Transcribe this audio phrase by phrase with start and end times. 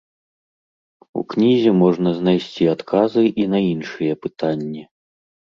[1.19, 4.83] У кнізе можна знайсці адказы і на іншыя пытанні.